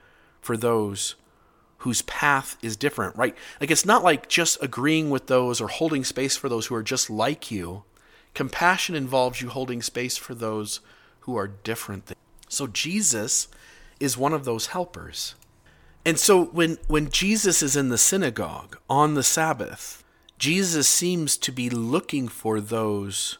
for 0.40 0.56
those 0.56 1.16
whose 1.78 2.02
path 2.02 2.56
is 2.62 2.76
different, 2.76 3.16
right? 3.16 3.36
Like 3.60 3.70
it's 3.70 3.84
not 3.84 4.04
like 4.04 4.28
just 4.28 4.62
agreeing 4.62 5.10
with 5.10 5.26
those 5.26 5.60
or 5.60 5.68
holding 5.68 6.04
space 6.04 6.36
for 6.36 6.48
those 6.48 6.66
who 6.66 6.74
are 6.74 6.82
just 6.82 7.10
like 7.10 7.50
you. 7.50 7.84
Compassion 8.34 8.94
involves 8.94 9.42
you 9.42 9.48
holding 9.48 9.82
space 9.82 10.16
for 10.16 10.34
those 10.34 10.80
who 11.20 11.36
are 11.36 11.48
different. 11.48 12.12
So 12.48 12.66
Jesus 12.66 13.48
is 13.98 14.16
one 14.16 14.32
of 14.32 14.44
those 14.44 14.68
helpers. 14.68 15.34
And 16.04 16.18
so 16.18 16.44
when 16.44 16.78
when 16.86 17.10
Jesus 17.10 17.62
is 17.62 17.74
in 17.74 17.88
the 17.88 17.98
synagogue 17.98 18.78
on 18.88 19.14
the 19.14 19.24
Sabbath, 19.24 20.04
Jesus 20.38 20.88
seems 20.88 21.36
to 21.38 21.50
be 21.50 21.68
looking 21.68 22.28
for 22.28 22.60
those 22.60 23.38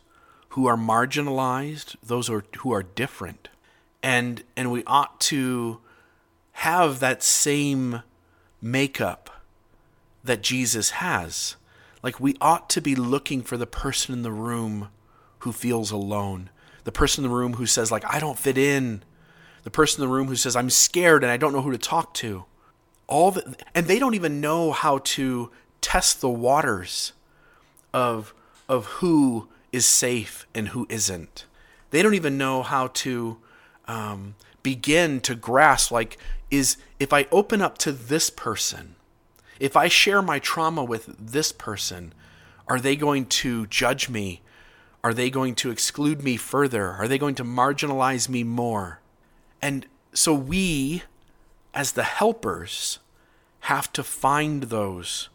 who 0.57 0.67
are 0.67 0.77
marginalized, 0.79 1.97
those 2.03 2.29
who 2.29 2.35
are, 2.37 2.45
who 2.61 2.73
are 2.73 2.83
different. 2.83 3.51
And 4.03 4.43
and 4.57 4.73
we 4.73 4.83
ought 4.87 5.21
to 5.21 5.81
have 6.53 6.99
that 7.01 7.23
same 7.23 8.03
makeup 8.63 9.43
that 10.25 10.43
Jesus 10.43 10.91
has. 10.93 11.57
Like 12.03 12.19
we 12.19 12.37
ought 12.41 12.71
to 12.71 12.81
be 12.81 12.97
looking 12.97 13.43
for 13.43 13.59
the 13.59 13.67
person 13.67 14.15
in 14.15 14.23
the 14.23 14.33
room 14.33 14.89
who 15.41 15.53
feels 15.53 15.91
alone. 15.91 16.49
The 16.85 16.93
person 16.93 17.23
in 17.23 17.31
the 17.31 17.37
room 17.37 17.55
who 17.55 17.67
says 17.67 17.93
like 17.93 18.07
I 18.07 18.19
don't 18.19 18.39
fit 18.39 18.57
in. 18.57 19.03
The 19.65 19.71
person 19.71 20.03
in 20.03 20.09
the 20.09 20.15
room 20.15 20.29
who 20.29 20.37
says 20.37 20.57
I'm 20.57 20.71
scared 20.71 21.23
and 21.23 21.31
I 21.31 21.37
don't 21.37 21.53
know 21.53 21.61
who 21.61 21.73
to 21.73 21.77
talk 21.77 22.15
to. 22.15 22.47
All 23.09 23.31
the, 23.31 23.57
and 23.75 23.89
they 23.89 23.99
don't 23.99 24.15
even 24.15 24.41
know 24.41 24.73
how 24.73 25.01
to 25.05 25.51
test 25.83 26.23
the 26.23 26.31
waters 26.31 27.13
of 27.93 28.33
of 28.71 28.87
who 28.87 29.49
is 29.77 29.87
safe 29.87 30.47
and 30.55 30.69
who 30.69 30.87
isn't. 30.89 31.45
They 31.91 32.03
don't 32.03 32.15
even 32.15 32.39
know 32.39 32.63
how 32.63 32.89
to 32.89 33.39
um, 33.87 34.35
begin 34.63 35.21
to 35.21 35.35
grasp 35.35 35.93
like 35.93 36.19
is 36.51 36.77
if 36.99 37.13
I 37.13 37.27
open 37.31 37.61
up 37.61 37.79
to 37.79 37.93
this 37.93 38.31
person, 38.31 38.97
if 39.61 39.77
I 39.77 39.89
share 39.89 40.23
my 40.23 40.39
trauma 40.39 40.83
with 40.83 41.15
this 41.19 41.53
person, 41.53 42.13
are 42.69 42.81
they 42.81 42.97
going 42.97 43.27
to 43.27 43.67
judge 43.67 44.09
me? 44.09 44.43
Are 45.05 45.15
they 45.15 45.31
going 45.31 45.55
to 45.57 45.71
exclude 45.71 46.23
me 46.23 46.37
further? 46.37 46.91
Are 46.91 47.07
they 47.07 47.19
going 47.19 47.37
to 47.37 47.45
marginalize 47.45 48.29
me 48.29 48.43
more? 48.43 49.01
And 49.63 49.87
so 50.13 50.35
we, 50.35 51.05
as 51.75 51.93
the 51.93 52.03
helpers, 52.03 52.99
have 53.61 53.93
to 53.93 54.03
find 54.03 54.65
those 54.65 55.29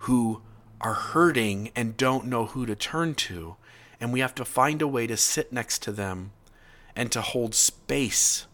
who 0.00 0.42
are 0.80 0.94
hurting 0.94 1.70
and 1.76 1.96
don't 1.96 2.26
know 2.26 2.46
who 2.46 2.66
to 2.66 2.74
turn 2.74 3.14
to. 3.14 3.56
And 4.00 4.12
we 4.12 4.20
have 4.20 4.34
to 4.36 4.44
find 4.44 4.80
a 4.80 4.88
way 4.88 5.06
to 5.06 5.16
sit 5.16 5.52
next 5.52 5.82
to 5.82 5.92
them 5.92 6.32
and 6.96 7.12
to 7.12 7.20
hold 7.20 7.54
space 7.54 8.46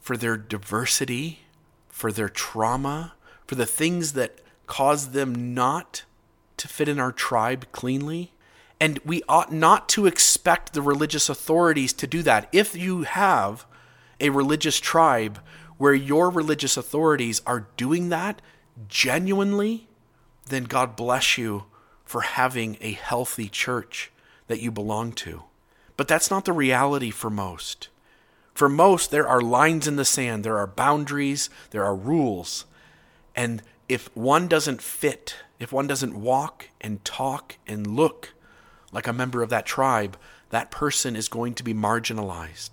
for 0.00 0.16
their 0.16 0.36
diversity, 0.36 1.40
for 1.88 2.12
their 2.12 2.28
trauma, 2.28 3.14
for 3.46 3.54
the 3.56 3.66
things 3.66 4.12
that 4.12 4.40
cause 4.66 5.10
them 5.10 5.54
not 5.54 6.04
to 6.56 6.68
fit 6.68 6.88
in 6.88 7.00
our 7.00 7.12
tribe 7.12 7.66
cleanly. 7.72 8.32
And 8.80 8.98
we 9.04 9.22
ought 9.28 9.52
not 9.52 9.88
to 9.90 10.06
expect 10.06 10.72
the 10.72 10.82
religious 10.82 11.28
authorities 11.28 11.92
to 11.94 12.06
do 12.06 12.22
that. 12.22 12.48
If 12.52 12.76
you 12.76 13.02
have 13.02 13.66
a 14.20 14.30
religious 14.30 14.78
tribe 14.78 15.40
where 15.76 15.94
your 15.94 16.30
religious 16.30 16.76
authorities 16.76 17.42
are 17.46 17.66
doing 17.76 18.08
that 18.10 18.40
genuinely, 18.88 19.88
then 20.46 20.64
God 20.64 20.96
bless 20.96 21.38
you 21.38 21.64
for 22.04 22.20
having 22.20 22.76
a 22.80 22.92
healthy 22.92 23.48
church 23.48 24.12
that 24.46 24.60
you 24.60 24.70
belong 24.70 25.12
to. 25.12 25.44
But 25.96 26.08
that's 26.08 26.30
not 26.30 26.44
the 26.44 26.52
reality 26.52 27.10
for 27.10 27.30
most. 27.30 27.88
For 28.54 28.68
most, 28.68 29.10
there 29.10 29.26
are 29.26 29.40
lines 29.40 29.88
in 29.88 29.96
the 29.96 30.04
sand, 30.04 30.44
there 30.44 30.58
are 30.58 30.66
boundaries, 30.66 31.50
there 31.70 31.84
are 31.84 31.94
rules. 31.94 32.66
And 33.34 33.62
if 33.88 34.14
one 34.16 34.46
doesn't 34.46 34.80
fit, 34.80 35.36
if 35.58 35.72
one 35.72 35.86
doesn't 35.86 36.20
walk 36.20 36.68
and 36.80 37.04
talk 37.04 37.56
and 37.66 37.86
look 37.86 38.32
like 38.92 39.08
a 39.08 39.12
member 39.12 39.42
of 39.42 39.50
that 39.50 39.66
tribe, 39.66 40.16
that 40.50 40.70
person 40.70 41.16
is 41.16 41.28
going 41.28 41.54
to 41.54 41.64
be 41.64 41.74
marginalized. 41.74 42.70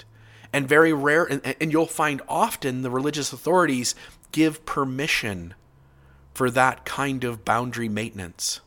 And 0.54 0.68
very 0.68 0.94
rare, 0.94 1.26
and, 1.26 1.56
and 1.60 1.72
you'll 1.72 1.88
find 1.88 2.22
often 2.28 2.82
the 2.82 2.92
religious 2.92 3.34
authorities 3.34 3.96
give 4.32 4.66
permission 4.66 5.56
for 6.34 6.52
that 6.52 6.86
kind 6.86 7.24
of 7.24 7.44
boundary 7.44 7.90
maintenance. 7.90 8.62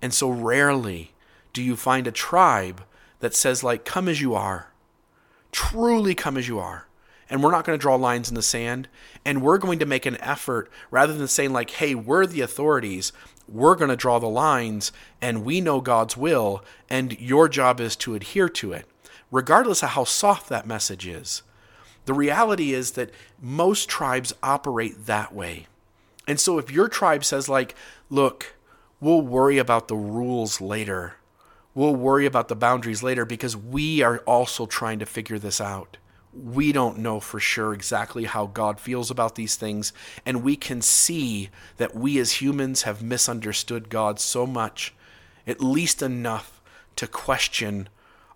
And 0.00 0.14
so 0.14 0.30
rarely 0.30 1.11
do 1.52 1.62
you 1.62 1.76
find 1.76 2.06
a 2.06 2.12
tribe 2.12 2.82
that 3.20 3.34
says, 3.34 3.62
like, 3.62 3.84
come 3.84 4.08
as 4.08 4.20
you 4.20 4.34
are, 4.34 4.72
truly 5.52 6.14
come 6.14 6.36
as 6.36 6.48
you 6.48 6.58
are. 6.58 6.86
And 7.30 7.42
we're 7.42 7.50
not 7.50 7.64
going 7.64 7.78
to 7.78 7.82
draw 7.82 7.94
lines 7.94 8.28
in 8.28 8.34
the 8.34 8.42
sand. 8.42 8.88
And 9.24 9.42
we're 9.42 9.58
going 9.58 9.78
to 9.78 9.86
make 9.86 10.04
an 10.04 10.20
effort 10.20 10.70
rather 10.90 11.14
than 11.14 11.28
saying, 11.28 11.52
like, 11.52 11.70
hey, 11.70 11.94
we're 11.94 12.26
the 12.26 12.42
authorities. 12.42 13.12
We're 13.48 13.76
going 13.76 13.90
to 13.90 13.96
draw 13.96 14.18
the 14.18 14.26
lines 14.26 14.92
and 15.20 15.44
we 15.44 15.60
know 15.60 15.80
God's 15.80 16.16
will. 16.16 16.64
And 16.90 17.18
your 17.18 17.48
job 17.48 17.80
is 17.80 17.96
to 17.96 18.14
adhere 18.14 18.48
to 18.50 18.72
it, 18.72 18.86
regardless 19.30 19.82
of 19.82 19.90
how 19.90 20.04
soft 20.04 20.48
that 20.50 20.66
message 20.66 21.06
is. 21.06 21.42
The 22.04 22.14
reality 22.14 22.72
is 22.72 22.92
that 22.92 23.12
most 23.40 23.88
tribes 23.88 24.34
operate 24.42 25.06
that 25.06 25.32
way. 25.32 25.68
And 26.26 26.38
so 26.38 26.58
if 26.58 26.70
your 26.70 26.88
tribe 26.88 27.24
says, 27.24 27.48
like, 27.48 27.74
look, 28.10 28.54
We'll 29.02 29.20
worry 29.20 29.58
about 29.58 29.88
the 29.88 29.96
rules 29.96 30.60
later. 30.60 31.14
We'll 31.74 31.96
worry 31.96 32.26
about 32.26 32.48
the 32.48 32.56
boundaries 32.56 33.02
later 33.02 33.24
because 33.24 33.56
we 33.56 34.02
are 34.02 34.18
also 34.18 34.66
trying 34.66 34.98
to 34.98 35.06
figure 35.06 35.38
this 35.38 35.60
out. 35.60 35.96
We 36.34 36.72
don't 36.72 36.98
know 36.98 37.20
for 37.20 37.40
sure 37.40 37.72
exactly 37.74 38.24
how 38.24 38.46
God 38.46 38.80
feels 38.80 39.10
about 39.10 39.34
these 39.34 39.56
things, 39.56 39.92
and 40.24 40.42
we 40.42 40.56
can 40.56 40.80
see 40.80 41.50
that 41.76 41.94
we 41.94 42.18
as 42.18 42.40
humans 42.40 42.82
have 42.82 43.02
misunderstood 43.02 43.90
God 43.90 44.18
so 44.18 44.46
much, 44.46 44.94
at 45.46 45.60
least 45.60 46.02
enough 46.02 46.62
to 46.96 47.06
question 47.06 47.88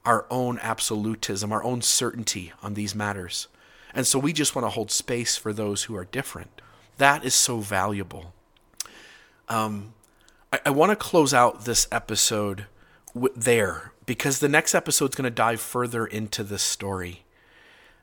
our 0.04 0.26
own 0.30 0.58
absolutism, 0.60 1.52
our 1.52 1.64
own 1.64 1.82
certainty 1.82 2.52
on 2.62 2.74
these 2.74 2.94
matters. 2.94 3.48
And 3.94 4.06
so 4.06 4.18
we 4.18 4.32
just 4.32 4.54
want 4.54 4.66
to 4.66 4.70
hold 4.70 4.90
space 4.90 5.36
for 5.36 5.52
those 5.52 5.84
who 5.84 5.96
are 5.96 6.04
different. 6.04 6.60
That 6.98 7.24
is 7.24 7.34
so 7.34 7.60
valuable. 7.60 8.34
Um, 9.48 9.94
I, 10.52 10.60
I 10.66 10.70
want 10.70 10.90
to 10.90 10.96
close 10.96 11.32
out 11.32 11.64
this 11.64 11.88
episode 11.90 12.66
w- 13.16 13.34
there 13.34 13.92
because 14.04 14.38
the 14.38 14.48
next 14.48 14.74
episode 14.74 15.10
is 15.10 15.14
going 15.16 15.24
to 15.24 15.30
dive 15.30 15.60
further 15.60 16.06
into 16.06 16.44
this 16.44 16.62
story. 16.62 17.24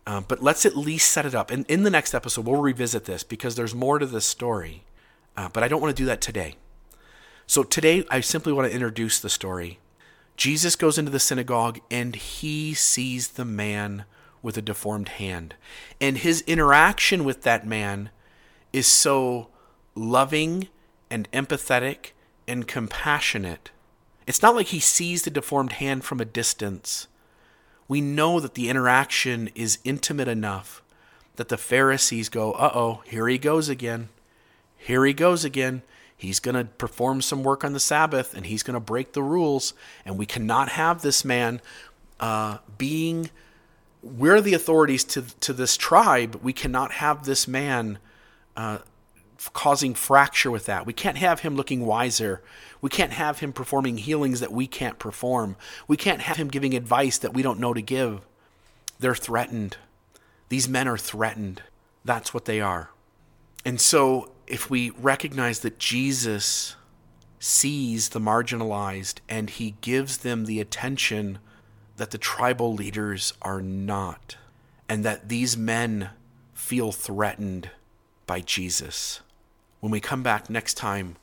Um, 0.05 0.25
but 0.27 0.43
let's 0.43 0.65
at 0.65 0.75
least 0.75 1.11
set 1.11 1.25
it 1.25 1.33
up. 1.33 1.49
And 1.49 1.65
in 1.67 1.83
the 1.83 1.89
next 1.89 2.13
episode, 2.13 2.45
we'll 2.45 2.61
revisit 2.61 3.05
this 3.05 3.23
because 3.23 3.55
there's 3.55 3.73
more 3.73 3.99
to 3.99 4.05
this 4.05 4.25
story. 4.25 4.83
Uh, 5.37 5.47
but 5.47 5.63
I 5.63 5.69
don't 5.69 5.81
want 5.81 5.95
to 5.95 6.01
do 6.01 6.07
that 6.07 6.19
today. 6.19 6.55
So 7.47 7.63
today, 7.63 8.03
I 8.09 8.19
simply 8.19 8.51
want 8.51 8.67
to 8.67 8.73
introduce 8.73 9.19
the 9.19 9.29
story. 9.29 9.79
Jesus 10.35 10.75
goes 10.75 10.97
into 10.97 11.11
the 11.11 11.19
synagogue 11.19 11.79
and 11.89 12.15
he 12.15 12.73
sees 12.73 13.29
the 13.29 13.45
man 13.45 14.05
with 14.41 14.57
a 14.57 14.61
deformed 14.61 15.09
hand. 15.09 15.55
And 16.01 16.17
his 16.17 16.41
interaction 16.41 17.23
with 17.23 17.43
that 17.43 17.65
man 17.65 18.09
is 18.73 18.87
so 18.87 19.49
loving 19.95 20.67
and 21.09 21.31
empathetic 21.31 22.11
and 22.47 22.67
compassionate. 22.67 23.71
It's 24.25 24.41
not 24.41 24.55
like 24.55 24.67
he 24.67 24.79
sees 24.79 25.23
the 25.23 25.29
deformed 25.29 25.73
hand 25.73 26.03
from 26.03 26.19
a 26.19 26.25
distance 26.25 27.07
we 27.87 28.01
know 28.01 28.39
that 28.39 28.53
the 28.55 28.69
interaction 28.69 29.49
is 29.55 29.79
intimate 29.83 30.27
enough 30.27 30.81
that 31.35 31.49
the 31.49 31.57
Pharisees 31.57 32.29
go, 32.29 32.53
uh 32.53 32.71
oh, 32.73 33.01
here 33.05 33.27
he 33.27 33.37
goes 33.37 33.69
again. 33.69 34.09
Here 34.77 35.05
he 35.05 35.13
goes 35.13 35.43
again. 35.43 35.81
He's 36.15 36.39
going 36.39 36.55
to 36.55 36.65
perform 36.65 37.21
some 37.21 37.43
work 37.43 37.63
on 37.63 37.73
the 37.73 37.79
Sabbath 37.79 38.35
and 38.35 38.45
he's 38.45 38.63
going 38.63 38.75
to 38.75 38.79
break 38.79 39.13
the 39.13 39.23
rules. 39.23 39.73
And 40.05 40.17
we 40.17 40.25
cannot 40.25 40.69
have 40.69 41.01
this 41.01 41.25
man 41.25 41.59
uh, 42.19 42.59
being, 42.77 43.29
we're 44.01 44.41
the 44.41 44.53
authorities 44.53 45.03
to, 45.05 45.23
to 45.41 45.53
this 45.53 45.75
tribe. 45.75 46.39
We 46.41 46.53
cannot 46.53 46.93
have 46.93 47.25
this 47.25 47.47
man 47.47 47.97
uh, 48.55 48.79
causing 49.51 49.93
fracture 49.93 50.49
with 50.51 50.65
that. 50.65 50.85
We 50.85 50.93
can't 50.93 51.17
have 51.17 51.41
him 51.41 51.55
looking 51.55 51.85
wiser. 51.85 52.41
We 52.81 52.89
can't 52.89 53.13
have 53.13 53.39
him 53.39 53.51
performing 53.53 53.97
healings 53.97 54.39
that 54.39 54.51
we 54.51 54.67
can't 54.67 54.99
perform. 54.99 55.55
We 55.87 55.97
can't 55.97 56.21
have 56.21 56.37
him 56.37 56.47
giving 56.47 56.73
advice 56.73 57.17
that 57.17 57.33
we 57.33 57.41
don't 57.41 57.59
know 57.59 57.73
to 57.73 57.81
give. 57.81 58.21
They're 58.99 59.15
threatened. 59.15 59.77
These 60.49 60.69
men 60.69 60.87
are 60.87 60.97
threatened. 60.97 61.63
That's 62.05 62.33
what 62.33 62.45
they 62.45 62.61
are. 62.61 62.91
And 63.65 63.79
so, 63.79 64.31
if 64.45 64.69
we 64.69 64.89
recognize 64.91 65.59
that 65.61 65.79
Jesus 65.79 66.75
sees 67.39 68.09
the 68.09 68.19
marginalized 68.19 69.19
and 69.27 69.49
he 69.49 69.75
gives 69.81 70.17
them 70.19 70.45
the 70.45 70.61
attention 70.61 71.39
that 71.97 72.11
the 72.11 72.17
tribal 72.17 72.73
leaders 72.73 73.33
are 73.41 73.61
not, 73.61 74.37
and 74.89 75.03
that 75.05 75.29
these 75.29 75.57
men 75.57 76.09
feel 76.53 76.91
threatened 76.91 77.69
by 78.25 78.39
Jesus. 78.39 79.21
When 79.83 79.91
we 79.91 79.99
come 79.99 80.23
back 80.23 80.49
next 80.49 80.75
time, 80.75 81.17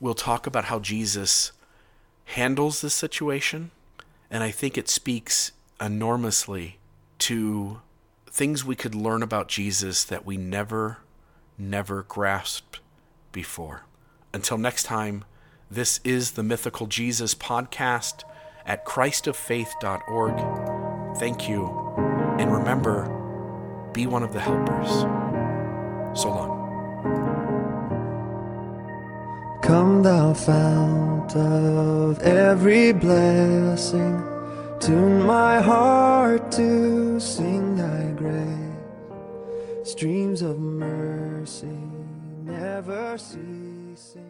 we'll 0.00 0.14
talk 0.14 0.46
about 0.46 0.64
how 0.64 0.78
Jesus 0.78 1.52
handles 2.24 2.80
this 2.80 2.94
situation. 2.94 3.72
And 4.30 4.42
I 4.42 4.50
think 4.50 4.78
it 4.78 4.88
speaks 4.88 5.52
enormously 5.78 6.78
to 7.18 7.82
things 8.30 8.64
we 8.64 8.74
could 8.74 8.94
learn 8.94 9.22
about 9.22 9.48
Jesus 9.48 10.02
that 10.04 10.24
we 10.24 10.38
never, 10.38 11.00
never 11.58 12.04
grasped 12.04 12.80
before. 13.32 13.82
Until 14.32 14.56
next 14.56 14.84
time, 14.84 15.26
this 15.70 16.00
is 16.02 16.30
the 16.30 16.42
Mythical 16.42 16.86
Jesus 16.86 17.34
podcast 17.34 18.22
at 18.64 18.86
christoffaith.org. 18.86 21.18
Thank 21.18 21.50
you. 21.50 21.66
And 22.38 22.50
remember, 22.50 23.90
be 23.92 24.06
one 24.06 24.22
of 24.22 24.32
the 24.32 24.40
helpers. 24.40 24.88
So 26.18 26.30
long. 26.30 26.59
Come, 29.70 30.02
thou 30.02 30.34
fount 30.34 31.36
of 31.36 32.18
every 32.22 32.90
blessing, 32.90 34.20
tune 34.80 35.22
my 35.22 35.60
heart 35.60 36.50
to 36.58 37.20
sing 37.20 37.76
thy 37.76 38.10
grace. 38.18 39.88
Streams 39.88 40.42
of 40.42 40.58
mercy 40.58 41.78
never 42.42 43.16
ceasing. 43.16 44.29